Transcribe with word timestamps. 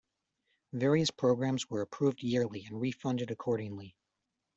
Various 0.73 1.11
programs 1.11 1.69
were 1.69 1.81
approved 1.81 2.23
yearly 2.23 2.65
and 2.65 2.81
re-funded 2.81 3.29
accordingly. 3.29 3.95